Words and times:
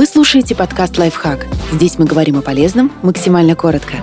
Вы 0.00 0.06
слушаете 0.06 0.54
подкаст 0.54 0.96
«Лайфхак». 0.96 1.46
Здесь 1.72 1.98
мы 1.98 2.06
говорим 2.06 2.38
о 2.38 2.40
полезном 2.40 2.90
максимально 3.02 3.54
коротко. 3.54 3.96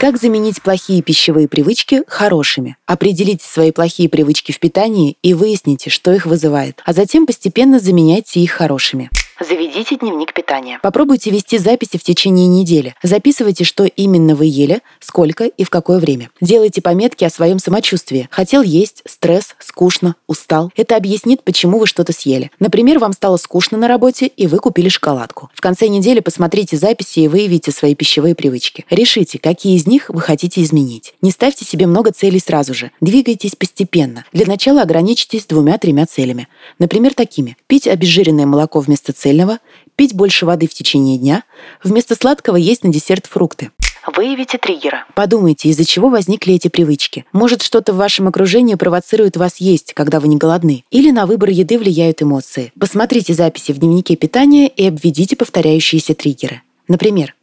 Как 0.00 0.18
заменить 0.18 0.60
плохие 0.60 1.02
пищевые 1.02 1.46
привычки 1.46 2.02
хорошими? 2.08 2.76
Определите 2.84 3.46
свои 3.46 3.70
плохие 3.70 4.08
привычки 4.08 4.50
в 4.50 4.58
питании 4.58 5.18
и 5.22 5.34
выясните, 5.34 5.88
что 5.88 6.12
их 6.12 6.26
вызывает, 6.26 6.82
а 6.84 6.94
затем 6.94 7.26
постепенно 7.26 7.78
заменяйте 7.78 8.40
их 8.40 8.50
хорошими. 8.50 9.08
Заведите 9.40 9.96
дневник 9.96 10.34
питания. 10.34 10.78
Попробуйте 10.82 11.30
вести 11.30 11.56
записи 11.56 11.96
в 11.96 12.02
течение 12.02 12.46
недели. 12.46 12.94
Записывайте, 13.02 13.64
что 13.64 13.84
именно 13.84 14.34
вы 14.34 14.44
ели, 14.44 14.82
сколько 15.00 15.44
и 15.46 15.64
в 15.64 15.70
какое 15.70 15.98
время. 15.98 16.28
Делайте 16.42 16.82
пометки 16.82 17.24
о 17.24 17.30
своем 17.30 17.58
самочувствии. 17.58 18.28
Хотел 18.30 18.60
есть, 18.60 19.02
стресс, 19.06 19.56
скучно, 19.58 20.14
устал. 20.26 20.70
Это 20.76 20.94
объяснит, 20.94 21.42
почему 21.42 21.78
вы 21.78 21.86
что-то 21.86 22.12
съели. 22.12 22.50
Например, 22.58 22.98
вам 22.98 23.14
стало 23.14 23.38
скучно 23.38 23.78
на 23.78 23.88
работе, 23.88 24.26
и 24.26 24.46
вы 24.46 24.58
купили 24.58 24.90
шоколадку. 24.90 25.48
В 25.54 25.62
конце 25.62 25.88
недели 25.88 26.20
посмотрите 26.20 26.76
записи 26.76 27.20
и 27.20 27.28
выявите 27.28 27.72
свои 27.72 27.94
пищевые 27.94 28.34
привычки. 28.34 28.84
Решите, 28.90 29.38
какие 29.38 29.74
из 29.74 29.86
них 29.86 30.10
вы 30.10 30.20
хотите 30.20 30.62
изменить. 30.62 31.14
Не 31.22 31.30
ставьте 31.30 31.64
себе 31.64 31.86
много 31.86 32.12
целей 32.12 32.40
сразу 32.40 32.74
же. 32.74 32.90
Двигайтесь 33.00 33.56
постепенно. 33.56 34.26
Для 34.34 34.44
начала 34.44 34.82
ограничьтесь 34.82 35.46
двумя-тремя 35.46 36.04
целями. 36.04 36.46
Например, 36.78 37.14
такими. 37.14 37.56
Пить 37.68 37.88
обезжиренное 37.88 38.44
молоко 38.44 38.80
вместо 38.80 39.14
цели 39.14 39.29
цельного, 39.30 39.58
пить 39.96 40.14
больше 40.14 40.44
воды 40.44 40.66
в 40.66 40.74
течение 40.74 41.16
дня, 41.16 41.44
вместо 41.84 42.14
сладкого 42.16 42.56
есть 42.56 42.82
на 42.82 42.92
десерт 42.92 43.26
фрукты. 43.26 43.70
Выявите 44.16 44.58
триггеры. 44.58 45.04
Подумайте, 45.14 45.68
из-за 45.68 45.84
чего 45.84 46.08
возникли 46.08 46.54
эти 46.54 46.68
привычки. 46.68 47.26
Может, 47.32 47.62
что-то 47.62 47.92
в 47.92 47.96
вашем 47.96 48.26
окружении 48.26 48.74
провоцирует 48.74 49.36
вас 49.36 49.58
есть, 49.58 49.92
когда 49.92 50.18
вы 50.18 50.28
не 50.28 50.36
голодны. 50.36 50.84
Или 50.90 51.10
на 51.10 51.26
выбор 51.26 51.50
еды 51.50 51.78
влияют 51.78 52.22
эмоции. 52.22 52.72
Посмотрите 52.80 53.34
записи 53.34 53.72
в 53.72 53.78
дневнике 53.78 54.16
питания 54.16 54.68
и 54.68 54.86
обведите 54.88 55.36
повторяющиеся 55.36 56.14
триггеры. 56.14 56.62
Например, 56.88 57.34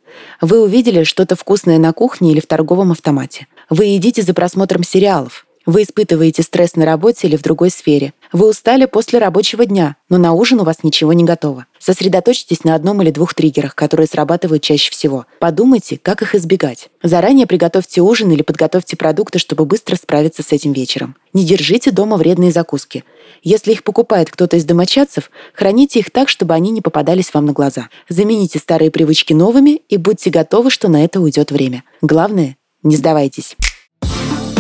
вы 0.42 0.62
увидели 0.62 1.04
что-то 1.04 1.36
вкусное 1.36 1.78
на 1.78 1.94
кухне 1.94 2.32
или 2.32 2.40
в 2.40 2.48
торговом 2.48 2.92
автомате. 2.92 3.48
Вы 3.70 3.86
едите 3.86 4.24
за 4.24 4.34
просмотром 4.34 4.84
сериалов. 4.84 5.47
Вы 5.68 5.84
испытываете 5.84 6.44
стресс 6.44 6.78
на 6.78 6.86
работе 6.86 7.28
или 7.28 7.36
в 7.36 7.42
другой 7.42 7.72
сфере. 7.72 8.14
Вы 8.32 8.48
устали 8.48 8.86
после 8.86 9.20
рабочего 9.20 9.66
дня, 9.66 9.98
но 10.08 10.18
на 10.18 10.32
ужин 10.32 10.62
у 10.62 10.64
вас 10.64 10.78
ничего 10.82 11.12
не 11.12 11.26
готово. 11.26 11.66
Сосредоточьтесь 11.78 12.64
на 12.64 12.74
одном 12.74 13.02
или 13.02 13.12
двух 13.12 13.34
триггерах, 13.34 13.76
которые 13.76 14.08
срабатывают 14.08 14.64
чаще 14.64 14.90
всего. 14.90 15.26
Подумайте, 15.42 16.00
как 16.02 16.22
их 16.22 16.36
избегать. 16.36 16.90
Заранее 17.04 17.48
приготовьте 17.48 18.00
ужин 18.00 18.32
или 18.32 18.44
подготовьте 18.44 18.96
продукты, 18.96 19.40
чтобы 19.40 19.66
быстро 19.66 19.98
справиться 19.98 20.42
с 20.42 20.54
этим 20.54 20.72
вечером. 20.72 21.18
Не 21.34 21.44
держите 21.44 21.92
дома 21.92 22.16
вредные 22.16 22.54
закуски. 22.54 23.04
Если 23.44 23.74
их 23.74 23.84
покупает 23.84 24.32
кто-то 24.32 24.56
из 24.56 24.64
домочадцев, 24.64 25.30
храните 25.54 26.00
их 26.00 26.12
так, 26.12 26.30
чтобы 26.30 26.54
они 26.54 26.72
не 26.72 26.80
попадались 26.80 27.34
вам 27.34 27.46
на 27.46 27.52
глаза. 27.52 27.90
Замените 28.08 28.58
старые 28.58 28.90
привычки 28.90 29.34
новыми 29.34 29.82
и 29.90 29.98
будьте 29.98 30.30
готовы, 30.30 30.72
что 30.72 30.88
на 30.88 31.04
это 31.04 31.20
уйдет 31.20 31.52
время. 31.52 31.84
Главное, 32.02 32.56
не 32.84 32.96
сдавайтесь. 32.96 33.58